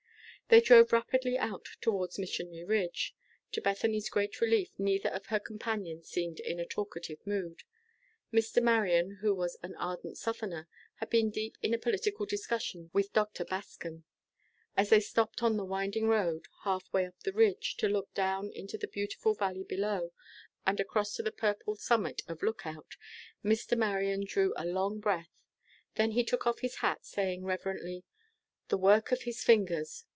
They 0.49 0.59
drove 0.59 0.91
rapidly 0.91 1.37
out 1.37 1.65
towards 1.79 2.19
Missionary 2.19 2.65
Ridge. 2.65 3.15
To 3.53 3.61
Bethany's 3.61 4.09
great 4.09 4.41
relief, 4.41 4.73
neither 4.77 5.07
of 5.07 5.27
her 5.27 5.39
companions 5.39 6.09
seemed 6.09 6.41
in 6.41 6.59
a 6.59 6.65
talkative 6.65 7.25
mood. 7.25 7.63
Mr. 8.33 8.61
Marion, 8.61 9.19
who 9.21 9.33
was 9.33 9.55
an 9.63 9.75
ardent 9.77 10.17
Southerner, 10.17 10.67
had 10.95 11.09
been 11.09 11.29
deep 11.29 11.57
in 11.63 11.73
a 11.73 11.77
political 11.77 12.25
discussion 12.25 12.89
with 12.91 13.13
Dr. 13.13 13.45
Bascom. 13.45 14.03
As 14.75 14.89
they 14.89 14.99
stopped 14.99 15.41
on 15.41 15.55
the 15.55 15.63
winding 15.63 16.09
road, 16.09 16.47
half 16.65 16.91
way 16.91 17.05
up 17.05 17.17
the 17.23 17.31
ridge, 17.31 17.77
to 17.77 17.87
look 17.87 18.13
down 18.13 18.51
into 18.53 18.77
the 18.77 18.89
beautiful 18.89 19.33
valley 19.33 19.63
below, 19.63 20.11
and 20.67 20.81
across 20.81 21.15
to 21.15 21.23
the 21.23 21.31
purple 21.31 21.77
summit 21.77 22.23
of 22.27 22.43
Lookout, 22.43 22.97
Mr. 23.41 23.77
Marion 23.77 24.25
drew 24.25 24.53
a 24.57 24.65
long 24.65 24.99
breath. 24.99 25.31
Then 25.95 26.11
he 26.11 26.25
took 26.25 26.45
off 26.45 26.59
his 26.59 26.79
hat, 26.79 27.05
saying, 27.05 27.45
reverently, 27.45 28.03
"The 28.67 28.77
work 28.77 29.13
of 29.13 29.21
His 29.21 29.41
fingers! 29.45 30.03